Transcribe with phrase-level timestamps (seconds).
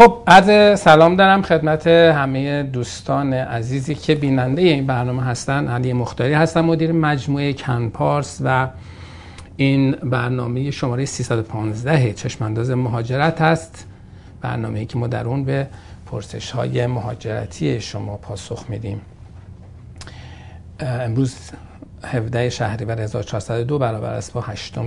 [0.00, 5.68] خب عرض سلام دارم خدمت همه دوستان عزیزی که بیننده این برنامه هستن.
[5.68, 8.68] علی مختاری هستم مدیر مجموعه کنپارس و
[9.56, 13.86] این برنامه شماره 315 چشمانداز مهاجرت هست.
[14.40, 15.66] برنامه که ما در اون به
[16.06, 19.00] پرسش های مهاجرتی شما پاسخ میدیم.
[20.80, 21.36] امروز
[22.04, 24.78] 17 شهریور 1402 برابر است با 8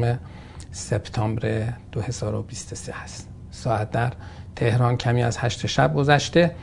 [0.72, 3.30] سپتامبر 2023 هست.
[3.52, 4.12] ساعت در
[4.56, 6.56] تهران کمی از هشت شب گذشته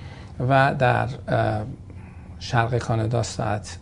[0.48, 1.08] و در
[2.38, 3.78] شرق کانادا ساعت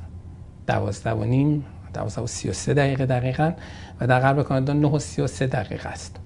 [0.66, 3.52] دوازده و نیم دوازده و سی و سه دقیقه دقیقا
[4.00, 6.16] و در غرب کانادا نه و سی و سه دقیقه است.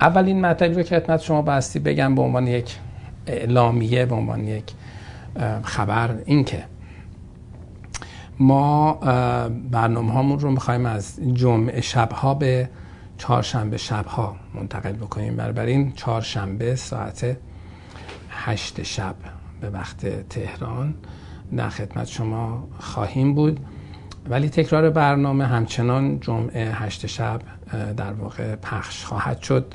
[0.00, 2.78] اولین مطلبی رو که خدمت شما باستی بگم به عنوان یک
[3.26, 4.72] اعلامیه به عنوان یک
[5.62, 6.64] خبر این که
[8.38, 8.92] ما
[9.70, 12.68] برنامه هامون رو می‌خوایم از جمعه شبها به
[13.20, 15.40] چهارشنبه شبها منتقل بکنیم.
[15.40, 17.36] این چهارشنبه ساعت
[18.30, 19.14] هشت شب
[19.60, 20.94] به وقت تهران
[21.56, 23.60] در خدمت شما خواهیم بود.
[24.28, 27.40] ولی تکرار برنامه همچنان جمعه هشت شب
[27.96, 29.74] در واقع پخش خواهد شد.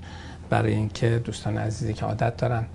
[0.49, 2.65] برای اینکه دوستان عزیزی که عادت دارن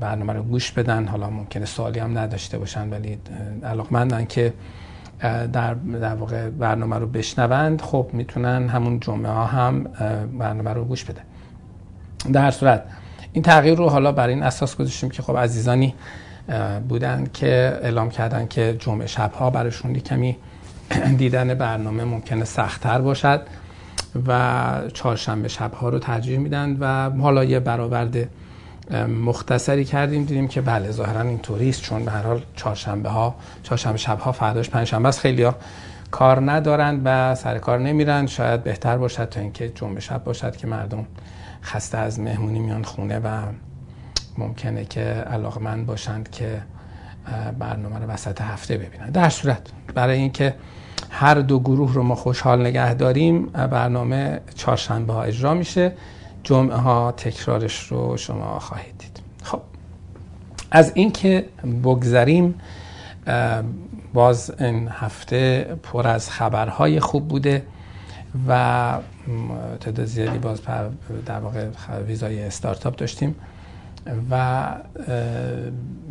[0.00, 1.08] برنامه رو گوش بدن.
[1.08, 3.18] حالا ممکنه سوالی هم نداشته باشن ولی
[3.64, 4.52] علاقمندن که
[5.20, 9.84] در, در واقع برنامه رو بشنوند خب می‌تونن همون جمعه ها هم
[10.38, 11.20] برنامه رو گوش بده.
[12.32, 12.82] در صورت
[13.32, 15.94] این تغییر رو حالا برای این اساس گذاشتیم که خب عزیزانی
[16.88, 20.36] بودن که اعلام کردن که جمعه شبها براشون کمی
[21.18, 23.40] دیدن برنامه ممکنه سختتر باشد
[24.26, 28.28] و چهارشنبه شبها رو ترجیح میدن و حالا یه برآورد
[29.08, 33.98] مختصری کردیم دیدیم که بله ظاهرا اینطوری است چون به هر حال چهارشنبه ها چهارشنبه
[33.98, 35.54] شب ها فرداش پنجشنبه است خیلی ها
[36.10, 40.66] کار ندارند و سر کار نمیرن شاید بهتر باشد تا اینکه جمعه شب باشد که
[40.66, 41.06] مردم
[41.62, 43.28] خسته از مهمونی میان خونه و
[44.38, 46.62] ممکنه که علاقمند باشند که
[47.58, 49.10] برنامه رو وسط هفته ببینن.
[49.10, 50.54] در صورت برای اینکه
[51.10, 55.92] هر دو گروه رو ما خوشحال نگه داریم برنامه چهارشنبه ها اجرا میشه.
[56.44, 59.20] جمعه ها تکرارش رو شما خواهید دید.
[59.42, 59.60] خب
[60.70, 61.44] از اینکه
[61.84, 62.54] بگذریم
[64.14, 67.62] باز این هفته پر از خبرهای خوب بوده
[68.48, 68.98] و
[69.80, 70.60] تعداد زیادی باز
[71.26, 71.68] در واقع
[72.06, 73.34] ویزای استارتاپ داشتیم
[74.30, 74.64] و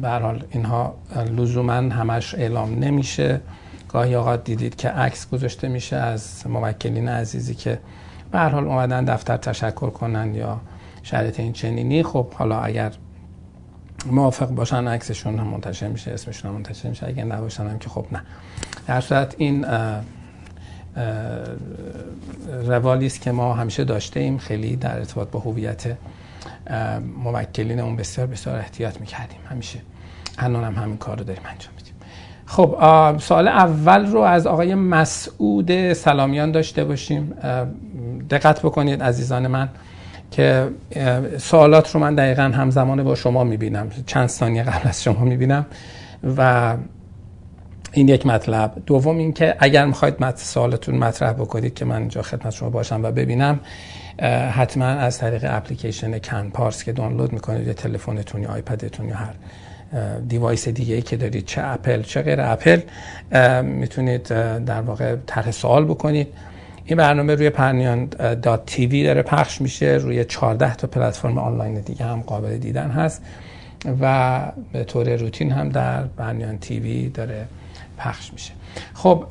[0.01, 0.95] به حال اینها
[1.37, 3.41] لزوما همش اعلام نمیشه.
[3.89, 7.79] گاهی اوقات دیدید که عکس گذاشته میشه از موکلین عزیزی که
[8.33, 10.61] به هر حال اومدن دفتر تشکر کنن یا
[11.03, 12.03] شرط این چنینی.
[12.03, 12.91] خب حالا اگر
[14.05, 17.07] موافق باشن عکسشون هم منتشر میشه اسمشون هم منتشر میشه.
[17.07, 18.21] اگر نباشن هم که خب نه.
[18.87, 19.65] در صورت این
[22.65, 24.37] روالی است که ما همیشه داشته ایم.
[24.37, 25.97] خیلی در ارتباط با هویت
[27.23, 29.39] موکلین اون بسیار بسیار احتیاط می‌کردیم.
[29.49, 29.79] همیشه.
[30.37, 31.73] الان هم همین کار رو داریم انجام
[32.53, 32.75] خب
[33.19, 37.33] سوال اول رو از آقای مسعود سلامیان داشته باشیم.
[38.29, 39.69] دقت بکنید عزیزان من
[40.31, 40.69] که
[41.37, 43.89] سوالات رو من دقیقا همزمان با شما می‌بینم.
[44.05, 45.65] چند ثانیه قبل از شما می‌بینم.
[46.37, 46.75] و
[47.91, 48.73] این یک مطلب.
[48.85, 53.11] دوم اینکه اگر می‌خواید مت سوالتون مطرح بکنید که من اینجا خدمت شما باشم و
[53.11, 53.59] ببینم
[54.51, 59.33] حتما از طریق اپلیکیشن کن پارس که دانلود می‌کنید یا تلفنتون یا آیپدتون یا هر
[60.27, 62.79] device دیگه ای که دارید چه اپل چه غیر اپل
[63.61, 64.23] می‌تونید
[64.65, 66.27] در واقع طرح سوال بکنید.
[66.85, 68.05] این برنامه روی پرنیان
[68.41, 69.85] dot TV داره پخش میشه.
[69.85, 73.21] روی 14 تا پلتفرم آنلاین دیگه هم قابل دیدن هست
[74.01, 74.41] و
[74.73, 77.45] به طور روتین هم در پرنیان TV داره
[77.97, 78.51] پخش میشه.
[78.93, 79.25] خب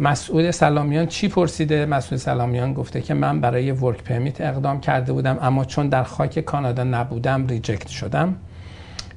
[0.00, 5.38] مسعود سلامیان چی پرسیده؟ مسعود سلامیان گفته که من برای work permit اقدام کرده بودم
[5.42, 8.36] اما چون در خاک کانادا نبودم reject شدم.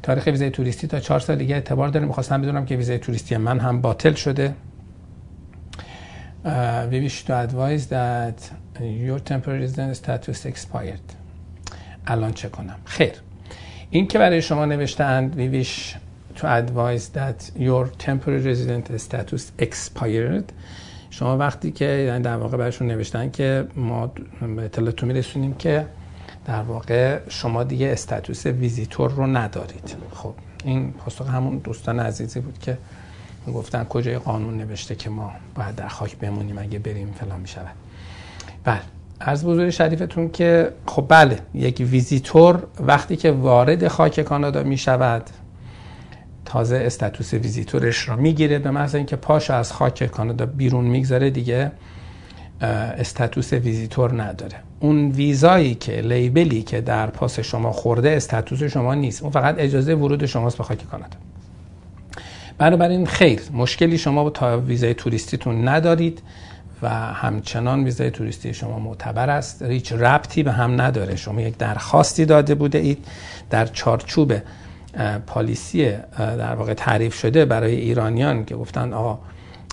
[0.08, 2.06] تاریخ ویزای توریستی تا چهار سال دیگه اعتبار داره.
[2.06, 4.54] می‌خواستم بدونم که ویزای توریستی من هم باطل شده.
[6.46, 6.50] Uh,
[6.92, 11.14] we wish to advise that your temporary residence status expired.
[12.08, 12.76] الان چه کنم.
[12.86, 13.12] خیر.
[13.90, 15.96] این که برای شما نوشتند we wish
[16.40, 20.54] to advise that your temporary resident status expired.
[21.10, 24.08] شما وقتی که یعنی در واقع برایشون نوشتن که ما
[24.56, 25.86] به اطلاعتون میرسونیم که
[26.48, 29.96] در واقع شما دیگه status visitor رو ندارید.
[30.14, 30.34] خب
[30.64, 32.78] این پاسخ همون دوستان عزیزی بود که
[33.54, 37.76] گفتن کجای قانون نوشته که ما باید در خاک بمونیم اگه بریم فلان می شود
[38.64, 38.82] بله
[39.22, 45.30] عرض بزرگ شریفتون که خب بله یک ویزیتور وقتی که وارد خاک کانادا می شود
[46.46, 51.30] تازه status visitor ش رو می‌گیره به محض اینکه پاش از خاک کانادا بیرون می‌گذاره
[51.30, 51.72] دیگه
[52.62, 54.67] استاتوس ویزیتور نداره.
[54.80, 59.22] اون ویزایی که لیبلی که در پاس شما خورده استاتوس شما نیست.
[59.22, 61.18] اون فقط اجازه ورود شماست به خاک کانادا.
[62.58, 66.22] بنابراین خیر مشکلی شما تا ویزای توریستیتون ندارید
[66.82, 69.62] و همچنان ویزای توریستی شما معتبر است.
[69.62, 71.16] هیچ ربطی به هم نداره.
[71.16, 73.06] شما یک درخواستی داده بوده اید.
[73.50, 74.34] در چارچوب
[75.28, 79.20] پالیسی در واقع تعریف شده برای ایرانیان که گفتن آقا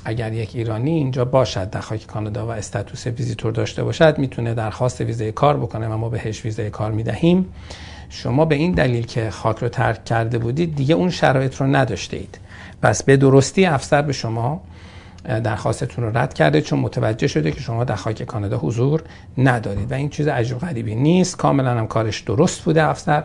[0.04, 5.00] اگر یک ایرانی اینجا باشد در خاک کانادا و استاتوس ویزیتور داشته باشد می‌تونه درخواست
[5.00, 7.46] ویزای کار بکنه و ما بهش ویزای کار می‌دهیم.
[8.08, 12.16] شما به این دلیل که خاک رو ترک کرده بودید دیگه اون شرایط رو نداشته
[12.16, 12.38] اید
[12.82, 14.60] پس به درستی افسر به شما
[15.24, 19.02] درخواستتون رو رد کرده چون متوجه شده که شما در خاک کانادا حضور
[19.38, 19.92] ندارید.
[19.92, 21.36] و این چیز عجیب غریبی نیست.
[21.36, 23.24] کاملا هم کارش درست بوده افسر.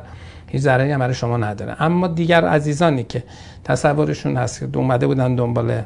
[0.50, 1.84] هیچ ضرری هم برای شما نداره.
[1.84, 3.24] اما دیگر عزیزانی که
[3.64, 5.82] تصورشون هست که اومده بودن دنبال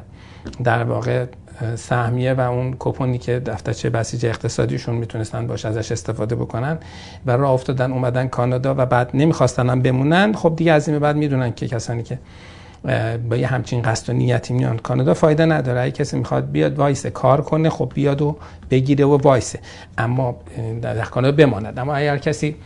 [0.64, 1.26] در واقع
[1.74, 6.78] سهمیه و اون کوپونی که دفترچه بسیج اقتصادیشون می‌تونستن باش ازش استفاده بکنن
[7.26, 10.32] و راه افتادن اومدن کانادا و بعد نمی‌خواستن هم بمونن.
[10.32, 12.18] خب دیگه از این بعد می‌دونن که کسانی که
[13.30, 15.80] با یه همچین قصد و نیتی میان کانادا فایده نداره.
[15.80, 18.36] اگه کسی می‌خواد بیاد وایسه کار کنه خب بیاد و
[18.70, 19.58] بگیره و وایسه.
[19.98, 20.36] اما
[20.82, 21.78] در کانادا بماند.
[21.78, 22.56] اما اگر کسی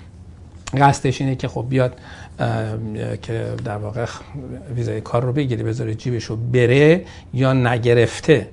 [0.76, 1.97] قصدش اینه که خب بیاد
[3.23, 4.06] که در واقع
[4.76, 7.05] ویزای کار رو بگیره بذاره جیبش رو بره
[7.35, 8.49] یا نگرفته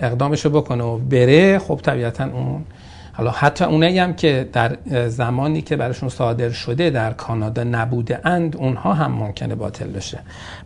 [0.00, 2.64] اقدامش رو بکنه و بره خب طبیعتا اون
[3.12, 4.76] حالا حتی اونایی هم که در
[5.08, 10.18] زمانی که براشون صادر شده در کانادا نبوده اند اونها هم ممکنه باطل بشه.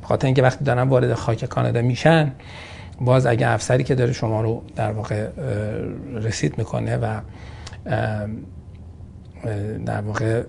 [0.03, 2.33] بخاطر اینکه وقتی دارن وارد خاک کانادا میشن
[3.01, 5.29] باز اگه افسری که داره شما رو در واقع
[6.15, 7.21] رسید می‌کنه و
[9.87, 10.43] در واقع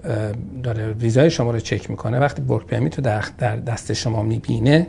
[0.63, 2.19] داره ویزای شما رو چک می‌کنه.
[2.19, 4.87] وقتی ورک پرمیت رو در دست شما می‌بینه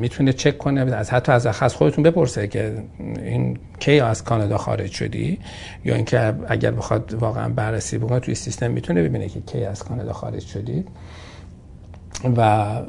[0.00, 2.74] می‌تونه چک کنه از حتی از از خودتون بپرسه که
[3.22, 5.38] این کی از کانادا خارج شدی؟
[5.84, 10.12] یا اینکه اگر بخواد واقعا بررسی بکنه توی سیستم می‌تونه ببینه که کی از کانادا
[10.12, 10.84] خارج شدی
[12.36, 12.42] و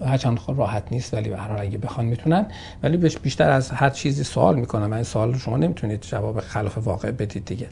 [0.05, 2.45] هرچند راحت نیست ولی به هر حال اگه بخوان می‌تونن.
[2.83, 6.77] ولی بیشتر از هر چیزی سوال می‌کنن من این سوال رو شما نمی‌تونید جواب خلاف
[6.77, 7.67] واقع بدید دیگه.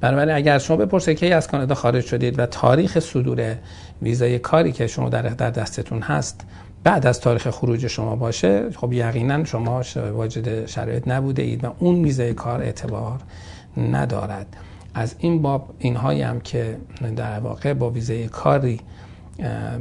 [0.00, 3.56] بنابراین اگر شما بپرسه کی از کانادا خارج شدید و تاریخ صدور
[4.02, 6.40] ویزای کاری که شما در در دستتون هست
[6.84, 12.04] بعد از تاریخ خروج شما باشه خب یقینا شما واجد شرایط نبوده اید و اون
[12.04, 13.20] ویزای کار اعتبار
[13.76, 14.56] ندارد.
[14.94, 16.76] از این باب اینهایی هم که
[17.16, 18.80] در واقع با ویزای کاری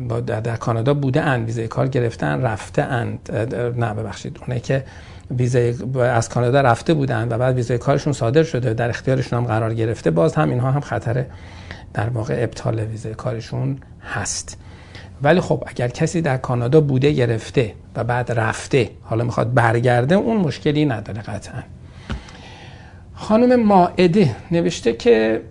[0.10, 3.32] با در, کانادا بوده اند ویزای کار گرفتن رفته اند
[3.78, 4.40] نه ببخشید.
[4.48, 4.84] اونه که
[5.32, 9.74] ویزای از کانادا رفته بودند و بعد ویزای کارشون صادر شده در اختیارشون هم قرار
[9.74, 11.26] گرفته باز هم اینها هم خطر
[11.94, 14.58] در واقع ابطال ویزای کارشون هست.
[15.24, 20.38] ولی خب اگر کسی در کانادا بوده گرفته و بعد رفته حالا می‌خواد برگرده اون
[20.38, 21.64] مشکلی نداره قطعا.
[23.14, 25.42] خانم ماعده نوشته که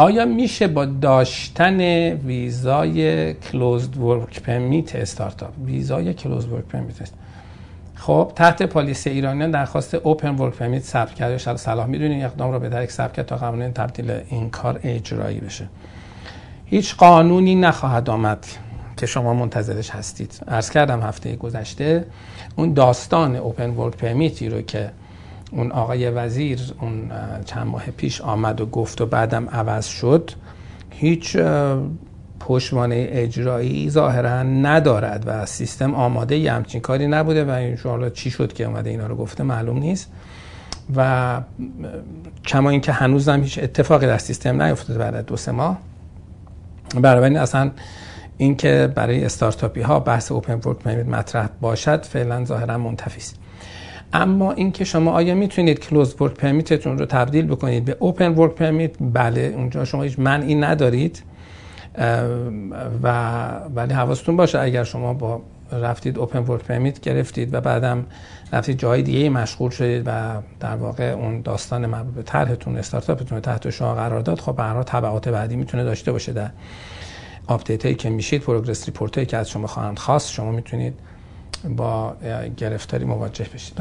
[0.00, 1.80] آیا میشه با داشتن
[2.12, 7.10] ویزای closed work permit استارتاپ؟ ویزای closed work permit
[7.94, 12.58] خب تحت policy ایرانیان درخواست open work permit ثبت کرده شاید صلاح می‌دونین اقدام رو
[12.58, 15.68] به درک ثبت کرد تا قانون تبدیل این کار اجرایی بشه.
[16.66, 18.46] هیچ قانونی نخواهد آمد
[18.96, 20.40] که شما منتظرش هستید.
[20.48, 22.04] عرض کردم هفته گذشته
[22.56, 24.90] اون داستان open work permit ی رو که
[25.50, 27.10] اون آقای وزیر اون
[27.44, 30.30] چند ماه پیش آمد و گفت و بعدم عوض شد.
[30.90, 31.36] هیچ
[32.40, 38.52] پشتوانه اجرایی ظاهرا ندارد و سیستم آماده ی همچین کاری نبوده و این چی شد
[38.52, 40.12] که اومده اینا رو گفته معلوم نیست.
[40.96, 41.40] و
[42.44, 45.78] کما اینکه هنوز هم هیچ اتفاقی در سیستم نیفتاده بعد دو سه ماه.
[46.94, 47.70] برای اصلا
[48.38, 53.36] اینکه برای استارتاپی ها بحث اوپن ورک مطرح باشد فعلا ظاهرا منتفی است.
[54.12, 58.54] اما اینکه شما آیا می‌تونید close work permit تون رو تبدیل بکنید به open work
[58.54, 61.22] permit بله اونجا شما هیچ منعی ندارید.
[63.02, 68.04] و ولی حواستون باشه اگر شما با رفتید open work permit گرفتید و بعدم
[68.52, 70.10] رفتید جای دیگه مشغول شدید و
[70.60, 75.28] در واقع اون داستان مربوط به طرحتون استارتاپتون تحت شما قرار داد خب برای تبعات
[75.28, 76.32] بعدی می‌تونه داشته باشه.
[76.32, 76.50] در
[77.46, 80.94] update هایی که میشید progress report هایی که از شما خواهند خواست شما می‌تونید
[81.68, 82.16] با
[82.56, 83.80] گرفتاری مواجه بشید.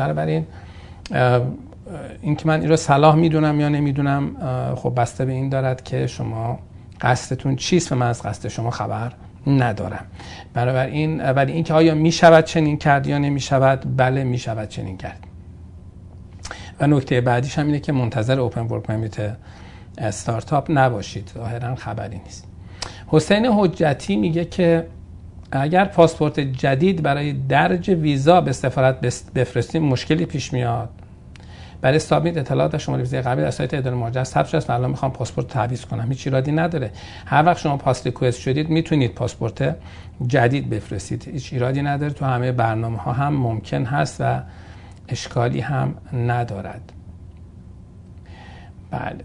[2.22, 4.36] این که من این رو صلاح می‌دونم یا نمی‌دونم
[4.76, 6.60] خب بسته به این دارد که شما
[7.02, 9.12] قصدتون چیست و من از قصد شما خبر
[9.48, 10.06] ندارم.
[10.54, 14.98] بنابراین ولی اینکه آیا می شود چنین کرد یا نمی شود بله می شود چنین
[14.98, 15.20] کرد.
[16.80, 19.38] و نکته بعدیش هم اینه که منتظر اوپن ورک پرمیت
[19.98, 21.32] استارتاپ نباشید.
[21.34, 22.48] ظاهرا خبری نیست.
[23.08, 24.88] حسین حجتی میگه که
[25.52, 29.02] اگر پاسپورت جدید برای درج ویزا به سفارت
[29.36, 30.90] بفرستیم مشکلی پیش میاد.
[31.82, 34.70] برای سابمیت اطلاعات و شماره ویزای قبلی در سایت اداره مهاجرت ثبت شده است.
[34.70, 36.10] الان می‌خوام پاسپورت تعویض کنم.
[36.10, 36.92] هیچ ایرادی نداره.
[37.26, 39.76] هر وقت شما پاس ریکوست شدید می‌تونید پاسپورت
[40.28, 41.28] جدید بفرستید.
[41.28, 42.14] هیچ ایرادی نداره.
[42.14, 44.42] تو همه برنامه ها هم ممکن هست و
[45.08, 46.92] اشکالی هم ندارد.
[48.92, 49.24] بله.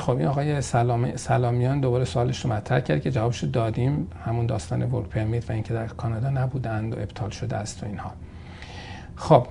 [0.00, 1.16] خب این آقای سلام...
[1.16, 5.74] سلامیان دوباره سوالش رو مطرح کرد که جوابش دادیم همون داستان work permit و اینکه
[5.74, 8.12] در کانادا نبودند و ابطال شده است و اینها.
[9.16, 9.46] خب.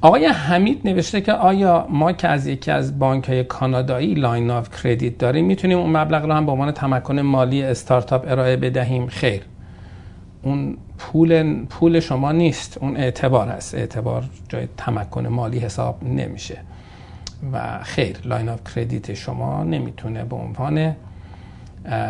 [0.00, 4.82] آقای حمید نوشته که آیا ما که از یکی از بانک های کانادایی line of
[4.82, 9.42] credit داریم می‌تونیم اون مبلغ رو هم به عنوان تمکن مالی استارتاپ ارائه بدهیم؟ خیر.
[10.42, 12.78] اون پول پول شما نیست.
[12.78, 13.74] اون اعتبار است.
[13.74, 16.58] اعتبار جای تمکن مالی حساب نمیشه.
[17.52, 20.96] و خیر line of credit شما نمی‌تونه به عنوان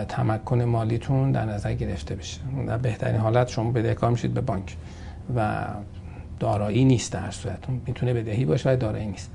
[0.09, 2.41] تمکن مالیتون در نظر گرفته بشه.
[2.67, 4.77] در بهترین حالت شما بدهکار میشید به بانک
[5.37, 5.67] و
[6.41, 7.59] دارایی نیست در صورت.
[7.87, 9.31] می‌تونه بدهی باشه و دارایی نیست.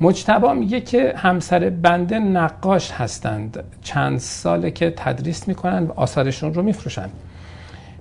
[0.00, 3.64] مجتبا میگه که همسر بنده نقاش هستند.
[3.82, 7.08] چند ساله که تدریس می‌کنن و آثارشون رو میفروشن.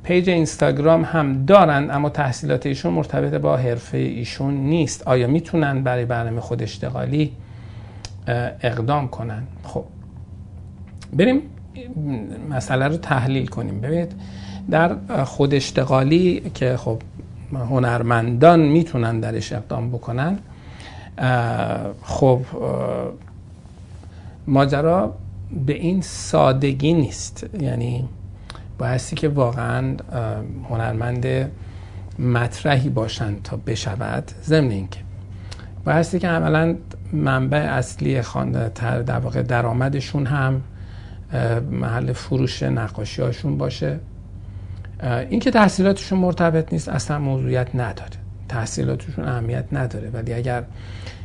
[0.07, 5.07] پیج اینستاگرام هم دارن اما تحصیلات ایشون مرتبط با حرفه ایشون نیست.
[5.07, 7.31] آیا می‌تونن برای برنامه خود اشتغالی
[8.61, 9.83] اقدام کنن؟ خب.
[11.13, 11.41] بریم
[12.49, 13.81] مسئله رو تحلیل کنیم.
[13.81, 14.11] ببینید
[14.69, 14.95] در
[15.25, 17.01] خود اشتغالی که خب
[17.53, 20.39] هنرمندان می‌تونن درش اقدام بکنن
[22.03, 22.41] خب
[24.47, 25.13] ماجرا
[25.65, 27.45] به این سادگی نیست.
[27.59, 28.09] یعنی
[28.77, 29.97] بایستی که واقعا
[30.69, 31.51] هنرمند
[32.19, 34.99] مطرحی باشن تا بشود ضمن اینکه
[35.85, 36.75] بایستی که عملا
[37.13, 38.21] منبع اصلی
[38.75, 40.61] تر در واقع درآمدشون هم
[41.71, 43.99] محل فروش نقاشی هاشون باشه
[45.03, 48.09] اینکه تحصیلاتشون مرتبط نیست اصلا موضوعیت نداره.
[48.49, 50.09] تحصیلاتشون اهمیت نداره.
[50.09, 50.63] ولی اگر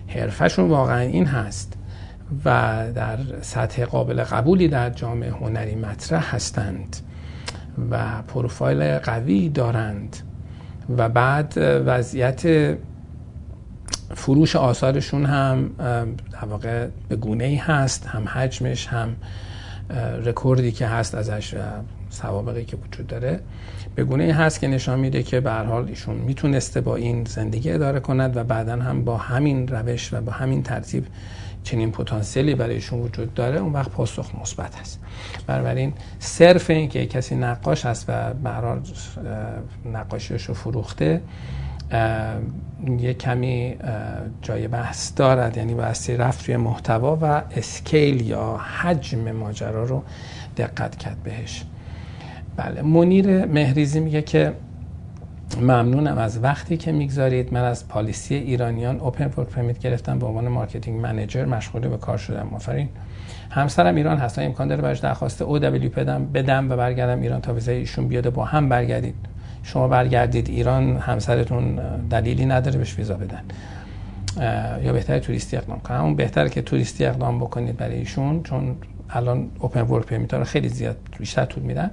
[0.08, 1.72] حرفشون واقعا این هست
[2.44, 6.96] و در سطح قابل قبولی در جامعه هنری مطرح هستند
[7.90, 10.16] و پروفایل قوی دارند.
[10.96, 12.42] و بعد وضعیت
[14.14, 15.70] فروش آثارشون هم
[16.32, 19.16] در واقع به گونه ای هست هم حجمش هم
[20.24, 21.54] رکوردی که هست ازش
[22.10, 23.40] سوابقی که وجود داره.
[23.94, 27.70] به گونه ای هست که نشان میده که به حال ایشون می‌تونسته با این زندگی
[27.70, 31.06] اداره کند و بعدا هم با همین روش و با همین ترتیب
[31.64, 35.00] چنین پتانسیلی برایشون وجود داره اون وقت پاسخ مثبت هست.
[35.46, 38.80] بنابراین صرف این که کسی نقاش هست و برحال
[39.92, 41.22] نقاشیش رو فروخته
[42.98, 43.76] یه کمی
[44.42, 45.56] جای بحث دارد.
[45.56, 50.02] یعنی بحثی رفت روی محتوا و scale یا حجم ماجرا رو
[50.56, 51.64] دقت کرد بهش.
[52.56, 54.52] بله منیر مهریزی میگه که
[55.60, 57.54] ممنونم از وقتی که می‌گذارید.
[57.54, 62.18] من از policy ایرانیان open work permit گرفتم به عنوان marketing manager مشغول به کار
[62.18, 62.48] شدم.
[62.54, 62.88] آفرین.
[63.50, 64.38] همسرم ایران هست.
[64.38, 68.32] امکان داره براش درخواست او دبلیو بدم بدم و برگردم ایران تا ویزای ایشون بیاد
[68.32, 69.14] با هم برگردید
[69.62, 71.80] شما برگردید ایران همسرتون
[72.10, 73.42] دلیلی نداره بهش ویزا بدن.
[74.84, 75.96] یا بهتره توریستی اقدام کنن.
[75.96, 78.76] اون بهتره که توریستی اقدام بکنید برای ایشون چون
[79.10, 81.90] الان اوپن ورک پرمیت رو خیلی زیاد بیشتر طول میدن.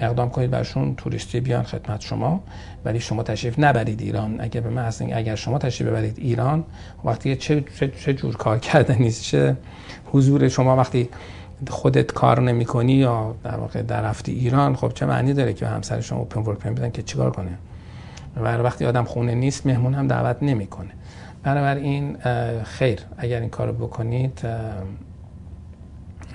[0.00, 2.40] اقدام کنید برشون توریستی بیان خدمت شما.
[2.84, 4.40] ولی شما تشریف نبرید ایران.
[4.40, 6.64] اگر به من اگر شما تشریف ببرید ایران
[7.04, 9.56] وقتی چه, چه, چه جور کار کردنی چه
[10.12, 11.08] حضور شما وقتی
[11.68, 15.66] خودت کار نمی کنی یا در واقع در رفتی ایران خب چه معنی داره که
[15.66, 17.58] همسر شما اوپن ورک بدن که چیکار کنه؟
[18.36, 20.90] و وقتی آدم خونه نیست مهمون هم دعوت نمی‌کنه.
[21.42, 22.16] بنابراین
[22.62, 23.00] خیر.
[23.16, 24.40] اگر این کارو بکنید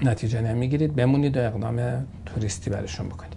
[0.01, 0.95] نتیجه نمی‌گیرید.
[0.95, 3.32] بمونید و اقدام توریستی برشون بکنید.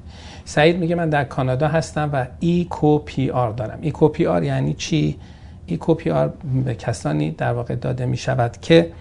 [0.48, 3.78] سعید میگه من در کانادا هستم و eCoPR دارم.
[3.80, 5.18] eCoPR یعنی چی؟
[5.66, 6.32] eCoPR
[6.64, 8.92] به کسانی در واقع داده می شود که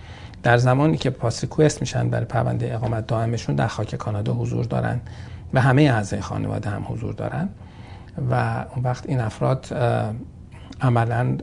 [0.43, 4.99] در زمانی که pass request میشن برای پرونده اقامت دائمشون در خاک کانادا حضور دارن
[5.53, 7.49] و همه اعضای خانواده هم حضور دارن
[8.31, 9.67] و اون وقت این افراد
[10.81, 11.37] عملا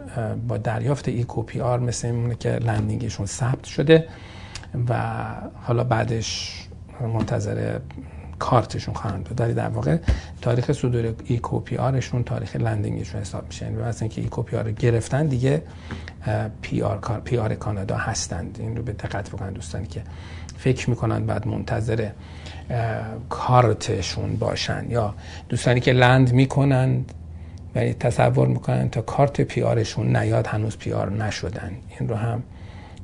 [0.48, 4.08] با دریافت eCoPR مثل اینه که landing شون ثبت شده
[4.88, 5.00] و
[5.62, 6.58] حالا بعدش
[7.00, 7.78] منتظر
[8.42, 9.40] کارتشون خواهند بود.
[9.40, 9.96] ولی در واقع
[10.40, 13.64] تاریخ صدور eCoPR شون تاریخ landing شون حساب میشه.
[13.64, 15.62] یعنی مثلا اینکه eCoPR گرفتن دیگه
[16.62, 18.56] PR PR کانادا هستند.
[18.60, 20.02] این رو به دقت بکنن دوستانی که
[20.58, 22.08] فکر می‌کنن بعد منتظر
[23.28, 24.86] کارتشون باشن.
[24.88, 25.14] یا
[25.48, 27.04] دوستانی که land می‌کنن
[27.74, 31.72] ولی تصور می‌کنن تا کارت PR شون نیاد هنوز PR نشدن.
[31.98, 32.42] این رو هم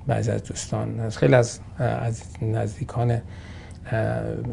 [0.07, 3.21] بعضی از دوستان خیلی از از نزدیکان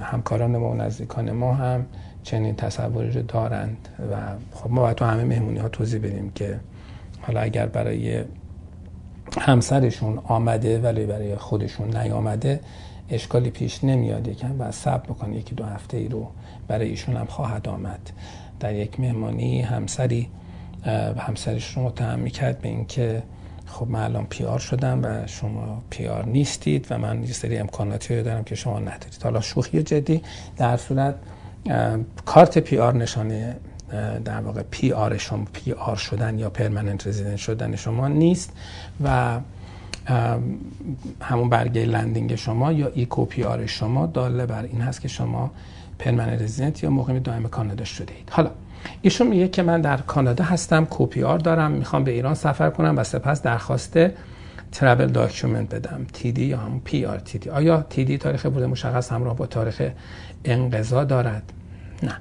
[0.01, 1.85] همکاران ما و نزدیکان ما هم
[2.23, 4.15] چنین تصوری رو دارند و
[4.51, 6.59] خب ما باید تو همه مهمونی ها توضیح بدیم که
[7.21, 8.23] حالا اگر برای
[9.41, 12.59] همسرشون آمده ولی برای خودشون نیامده
[13.09, 14.27] اشکالی پیش نمیاد.
[14.27, 15.35] یکم و صبر بکنه.
[15.35, 16.27] یکی دو هفته ای رو
[16.67, 18.11] برای ایشون هم خواهد آمد.
[18.59, 20.27] در یک مهمانی همسری
[21.17, 23.23] همسرش رو متهم می‌کرد به اینکه
[23.75, 28.23] خب من الان پیار شدم و شما پیار نیستید و من یه سری امکاناتی رو
[28.23, 29.19] دارم که شما ندارید.
[29.23, 30.21] حالا شوخی جدی
[30.57, 31.15] در صورت
[32.25, 33.55] کارت PR نشانه
[34.25, 38.53] در واقع PR شما PR شدن یا permanent resident شدن شما نیست
[39.03, 39.39] و
[41.21, 45.51] همون برگه landing شما یا eCoPR شما دال بر این هست که شما
[45.99, 48.51] permanent resident یا مقیم دائم کانادا شده اید حالا
[49.01, 53.03] ایشون میگه که من در کانادا هستم eCoPR دارم می‌خوام به ایران سفر کنم و
[53.03, 53.99] سپس درخواست
[54.71, 56.05] travel document بدم.
[56.21, 59.81] TD یا همون PRTD آیا TD تاریخ ورود مشخص همراه با تاریخ
[60.45, 61.53] انقضا دارد؟
[62.03, 62.17] نه.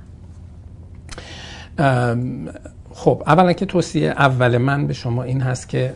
[2.92, 5.94] خب اولا که توصیه اول من به شما این هست که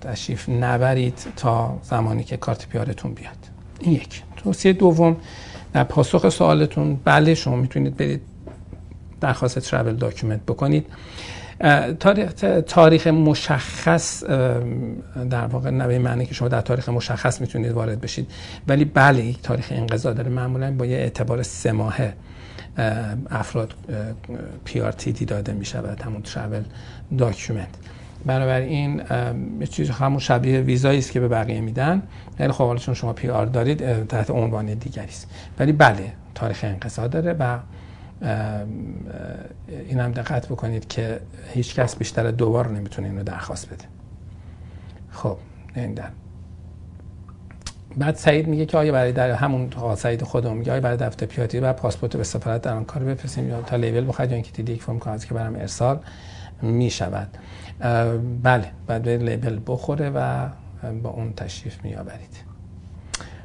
[0.00, 3.36] تشریف نبرید تا زمانی که کارت PR تون بیاد.
[3.80, 4.22] این یک.
[4.36, 5.16] توصیه دوم
[5.72, 8.22] در پاسخ سوالتون بله شما می‌تونید برید
[9.20, 10.86] درخواست travel document بکنید.
[12.00, 12.32] تاریخ,
[12.66, 14.24] تاریخ مشخص
[15.30, 18.30] در واقع نه به معنی که شما در تاریخ مشخص می‌تونید وارد بشید.
[18.68, 22.12] ولی بله تاریخ انقضا داره معمولا با یه اعتبار سه ماهه
[23.30, 23.74] افراد
[24.64, 26.62] PRTD داده می شود همون travel
[27.18, 27.68] document
[28.26, 29.02] بنابراین
[29.60, 32.02] یه چیز همون شبیه ویزایی است که به بقیه میدن.
[32.38, 35.30] خیلی خب چون شما PR دارید تحت عنوان دیگری است.
[35.58, 37.58] ولی بله تاریخ انقضا داره و
[39.88, 41.20] این هم دقت بکنید که
[41.52, 43.84] هیچ کس بیشتر دوبار نمی‌تونه اینو درخواست بده.
[45.10, 45.36] خب
[45.74, 46.08] این در
[47.96, 51.60] بعد سعید میگه که آیا برای در همون سعید خودم میگه آیا برای دفتر پیاتی
[51.60, 54.72] و پاسپورت به سفارت در آن کار بفرستیم یا تا لیبل بخواید یا اینکه دیدی
[54.72, 55.98] یک فرم کاغذی که برام ارسال
[56.62, 57.28] می شود
[58.42, 60.48] بله بعد به لیبل بخوره و
[61.02, 62.50] با اون تشریف میآورید.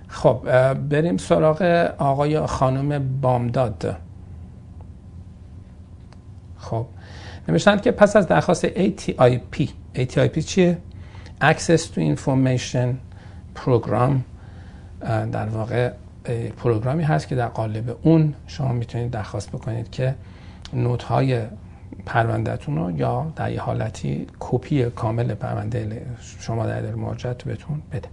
[0.08, 1.62] خب بریم سراغ
[1.98, 3.96] آقای خانم بامداد.
[6.66, 6.86] خب
[7.48, 10.78] نوشتند که پس از درخواست ATIP ATIP چیه؟
[11.42, 12.88] Access to Information
[13.60, 14.14] Program
[15.32, 15.92] در واقع
[16.58, 20.16] پروگرامی هست که در قالب اون شما می‌تونید درخواست بکنید که
[20.74, 21.42] نوت های
[22.06, 26.06] پروندهتون رو یا در یه حالتی کپی کامل پرونده
[26.40, 28.08] شما در مراجعت بهتون بده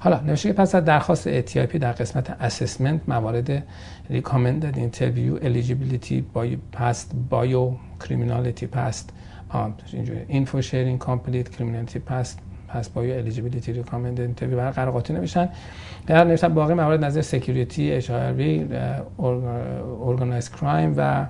[0.00, 3.62] حالا نوشته که پس از درخواست ATIP در قسمت اسسمنت موارد
[4.10, 9.12] recommended interview eligibility by past bio criminality past
[10.28, 15.48] info sharing complete criminality past پس با eligibility recommended interview برای قراقاتی نمیشن
[16.06, 18.40] در نوشتن باقی موارد نظر سکیوریتی HIV
[20.08, 21.26] organized crime و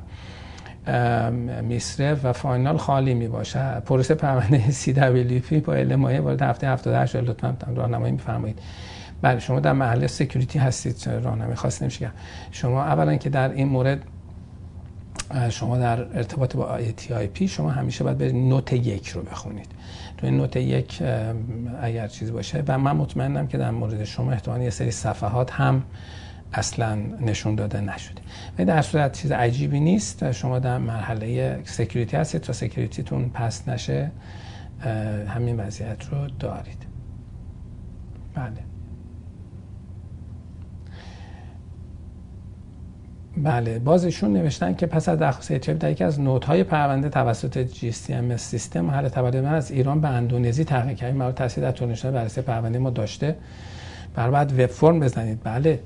[1.63, 6.69] میسرف و فاینال خالی می باشه پروسه پرونده سی دبلیو پی با علمایه وارد هفته
[6.69, 8.59] 78 لطفا راهنمایی میفرمایید.
[9.23, 11.09] بله شما در محل security هستید.
[11.25, 12.11] راهنمایی خاص نمیشه
[12.51, 14.03] شما اولا که در این مورد
[15.51, 16.79] شما در ارتباط با
[17.35, 19.67] ATIP شما همیشه باید به note یک رو بخونید.
[20.19, 21.03] تو این note یک
[21.83, 22.65] اگر چیزی باشه.
[22.69, 25.83] و من مطمئنم که در مورد شما احتمال یه سری صفحات هم
[26.55, 28.23] اصلا نشون داده نشده.
[28.59, 30.33] و در صورت چیز عجیبی نیست.
[30.33, 32.41] شما در مرحله security هستید.
[32.41, 34.11] تا security تون pass نشه
[35.29, 36.87] همین وضعیت رو دارید.
[38.35, 38.53] بله.
[43.37, 43.79] بله.
[43.79, 48.91] بازشون نوشتن که پس از درخواست اتیوپی در یکی از های پرونده توسط GCMS سیستم
[48.91, 51.17] حل تبادل من از ایران به اندونزی تحقیق کردیم.
[51.17, 53.37] مرا تاثیر در طول بررسی پرونده ما داشته.
[54.15, 55.41] بر بعد وب فرم بزنید.
[55.45, 55.81] بله.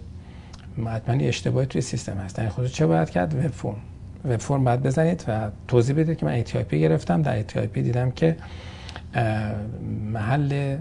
[0.86, 2.36] حتما اشتباهی توی سیستم هست.
[2.36, 3.76] در خود چه باید کرد؟ وب فرم.
[4.24, 7.22] وب فرم باید بزنید و توضیح بدید که من پی گرفتم.
[7.22, 8.36] در پی دیدم که
[10.12, 10.76] محل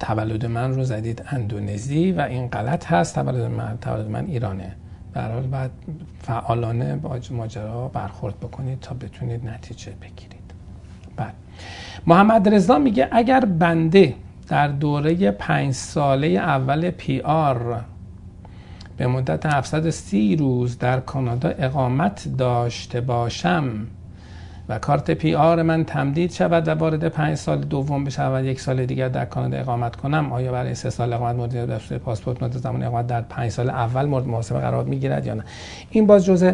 [0.00, 3.14] تولد من رو زدید اندونزی و این غلط هست.
[3.14, 4.76] تولد من تولد من ایرانه.
[5.14, 5.70] در حال بعد
[6.22, 10.40] فعالانه با ماجرا برخورد بکنید تا بتونید نتیجه بگیرید.
[11.16, 11.34] بعد
[12.06, 14.14] محمد رضا میگه اگر بنده
[14.50, 17.80] در دوره پنج ساله اول پی آر
[18.96, 23.86] به مدت 730 روز در کانادا اقامت داشته باشم
[24.68, 29.08] و کارت PR من تمدید شود و وارد پنج سال دوم بشود یک سال دیگر
[29.08, 30.32] در کانادا اقامت کنم.
[30.32, 34.04] آیا برای سه سال اقامت مورد در پاسپورت مدت زمان اقامت در پنج سال اول
[34.04, 35.44] مورد محاسبه قرار می‌گیرد یا نه؟
[35.90, 36.52] این باز جزء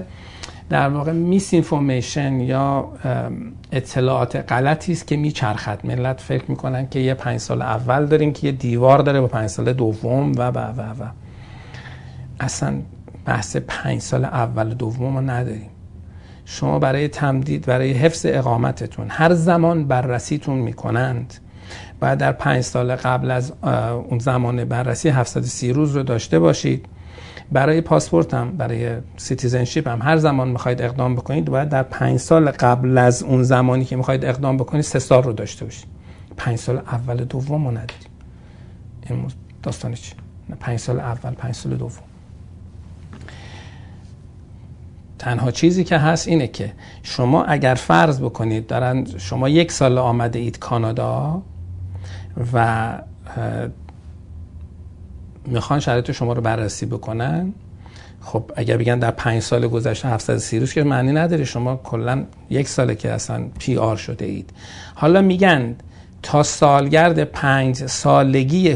[0.70, 2.88] در واقع misinformation یا
[3.72, 5.87] اطلاعات غلطی است که میچرخد.
[5.87, 9.46] ملت فکر می‌کنن که یه پنج سال اول داریم که یه دیوار داره با پنج
[9.46, 11.07] سال دوم و و و و.
[12.40, 12.74] اصلا
[13.24, 15.70] بحث پنج سال اول دوم ما نداریم.
[16.44, 21.35] شما برای تمدید برای حفظ اقامتتون هر زمان بررسیتون می‌کنند.
[22.00, 23.52] باید در پنج سال قبل از
[24.11, 26.87] اون زمان بررسی 730 روز رو داشته باشید.
[27.53, 30.03] برای پاسپورت هم برای citizenship هم.
[30.03, 34.25] هر زمان می‌خواید اقدام بکنید باید در پنج سال قبل از اون زمانی که می‌خواید
[34.25, 35.87] اقدام بکنید سه سال رو داشته باشید.
[36.37, 38.11] پنج سال اول دوم ما نداریم.
[39.11, 39.27] این
[39.63, 40.13] داستان چی؟
[40.61, 42.03] پنج سال اول پنج سال دوم.
[45.19, 50.39] تنها چیزی که هست اینه که شما اگر فرض بکنید دارن شما یک سال آمده
[50.39, 51.43] اید کانادا
[52.53, 52.99] و
[55.47, 57.53] می‌خوان شرایط شما رو بررسی بکنن؟
[58.21, 62.69] خب اگر بگن در پنج سال گذشته 730 روز که معنی نداره شما کلا یک
[62.69, 64.51] ساله که اصلا پی آر شده اید.
[64.95, 65.75] حالا میگن
[66.23, 68.75] تا سالگرد پنج سالگی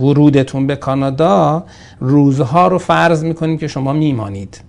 [0.00, 1.64] ورودتون به کانادا
[2.00, 4.60] روزها رو فرض می‌کنیم که شما میمانید.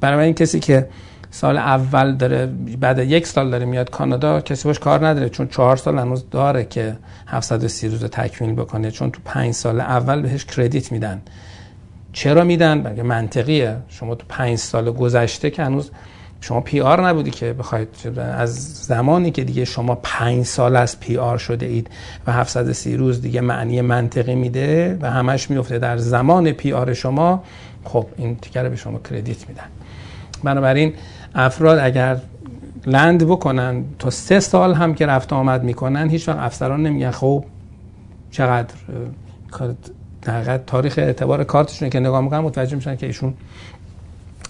[0.00, 0.88] برای این کسی که
[1.34, 2.46] سال اول داره
[2.80, 6.64] بعد یک سال داره میاد کانادا کسی باش کار نداره چون چهار سال هنوز داره
[6.64, 11.22] که 730 روز تکمیل بکنه چون تو پنج سال اول بهش کردیت میدن.
[12.12, 13.76] چرا میدن؟ بلکه منطقیه.
[13.88, 15.90] شما تو پنج سال گذشته که هنوز
[16.40, 21.66] شما PR نبودی که بخواید از زمانی که دیگه شما پنج سال از PR شده
[21.66, 21.90] اید
[22.26, 27.44] و 730 روز دیگه معنی منطقی میده و همش میفته در زمان PR شما
[27.84, 29.66] خب این تیکه رو به شما credit میدن.
[30.44, 30.94] بنابراین
[31.34, 32.18] افراد اگر
[32.86, 37.44] land بکنن تا سه سال هم که رفت آمد می‌کنن هیچ وقت افسران نمیگن خب
[38.30, 38.68] چقدر
[40.66, 43.34] تاریخ اعتبار کارتشون که نگاه می‌کنن متوجه میشن که ایشون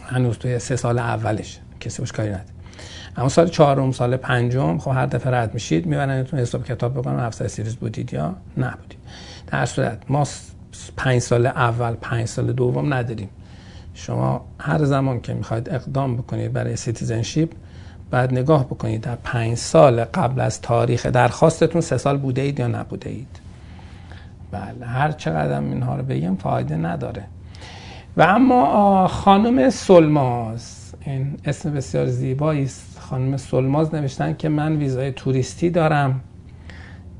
[0.06, 2.44] هنوز توی سه سال اولش کسی باش کاری نداره.
[3.16, 7.48] اما سال چهارم سال پنجم خب هر دفعه رد میشید میبرنتون حساب کتاب بکنن افسر
[7.48, 8.98] سه ریز بودید یا نبودید.
[9.46, 10.24] در صورت ما
[10.96, 13.28] پنج سال اول پنج سال دوم نداریم.
[13.94, 17.50] شما هر زمان که می‌خواید اقدام بکنید برای citizenship
[18.10, 22.66] باید نگاه بکنید در پنج سال قبل از تاریخ درخواستتون سه سال بوده اید یا
[22.66, 23.40] نبوده اید
[24.52, 27.24] بله هر چقدر اینها رو بگم فایده نداره.
[28.16, 32.98] و اما خانم سلماز این اسم بسیار زیبایی است.
[33.00, 36.20] خانم سلماز نوشتن که من ویزای توریستی دارم.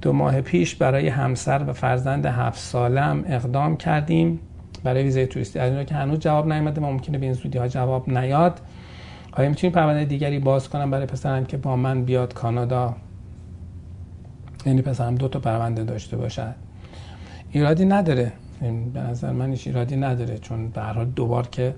[0.00, 4.40] دو ماه پیش برای همسر و فرزند هفت سالم اقدام کردیم.
[4.85, 5.59] برای ویزای توریستی.
[5.59, 8.61] از که هنوز جواب نیامده ممکنه به این زودی ها جواب نیاد.
[9.33, 12.97] آیا می‌تونیم پرونده دیگری باز کنم برای پسرم که با من بیاد کانادا؟
[14.66, 16.55] یعنی پسرم دو تا پرونده داشته باشد.
[17.51, 18.33] ایرادی نداره.
[18.95, 21.75] به نظر من هیچ ایرادی نداره چون به هر حال دوبار که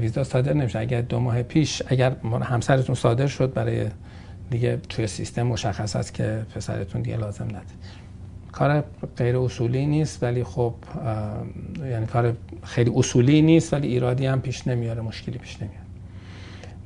[0.00, 0.78] ویزا صادر نمیشه.
[0.78, 3.86] اگر دو ماه پیش اگر همسرتون صادر شد برای
[4.50, 7.64] دیگه توی سیستم مشخص است که پسرتون دیگه لازم نداره.
[8.52, 8.84] کار
[9.16, 10.74] غیر اصولی نیست ولی خب
[11.90, 12.32] یعنی کار
[12.62, 15.88] خیلی اصولی نیست ولی ایرادی هم پیش نمیاره مشکلی پیش نمیاره.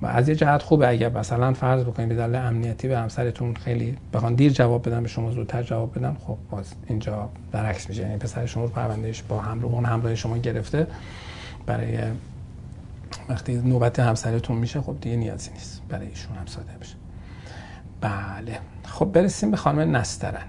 [0.03, 3.97] و از یه جهت خوبه اگر مثلا فرض بکنید به دلیل امنیتی به همسرتون خیلی
[4.13, 8.03] بخوان دیر جواب بدن به شما زودتر جواب بدن خب باز اینجا برعکس میشه.
[8.03, 10.87] یعنی پسر شما رو پروندهش با همراه اون همراه شما گرفته
[11.67, 11.99] برای
[13.29, 16.95] وقتی نوبت همسرتون میشه خب دیگه نیازی نیست برای ایشون هم ساده بشه.
[18.01, 18.59] بله.
[18.85, 20.45] خب برسیم به خانم نسترن.